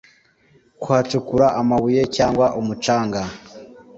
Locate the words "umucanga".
2.59-3.21